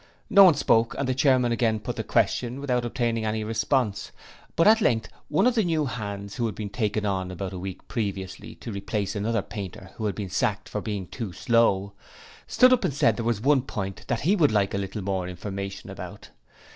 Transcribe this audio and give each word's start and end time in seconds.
No 0.31 0.45
one 0.45 0.55
spoke 0.55 0.95
and 0.97 1.07
the 1.07 1.13
Chairman 1.13 1.51
again 1.51 1.79
put 1.79 1.95
the 1.95 2.03
question 2.03 2.59
without 2.59 2.85
obtaining 2.85 3.23
any 3.23 3.43
response, 3.43 4.11
but 4.55 4.67
at 4.67 4.81
length 4.81 5.09
one 5.27 5.45
of 5.45 5.53
the 5.53 5.63
new 5.63 5.85
hands 5.85 6.33
who 6.37 6.47
had 6.47 6.55
been 6.55 6.71
'taken 6.71 7.05
on' 7.05 7.29
about 7.29 7.53
a 7.53 7.59
week 7.59 7.87
previously 7.87 8.55
to 8.55 8.71
replace 8.71 9.15
another 9.15 9.43
painter 9.43 9.91
who 9.97 10.05
had 10.05 10.15
been 10.15 10.27
sacked 10.27 10.67
for 10.67 10.81
being 10.81 11.05
too 11.05 11.31
slow 11.33 11.93
stood 12.47 12.73
up 12.73 12.83
and 12.83 12.95
said 12.95 13.15
there 13.15 13.23
was 13.23 13.41
one 13.41 13.61
point 13.61 14.05
that 14.07 14.21
he 14.21 14.35
would 14.35 14.51
like 14.51 14.73
a 14.73 14.79
little 14.79 15.03
more 15.03 15.27
information 15.27 15.91
about. 15.91 16.29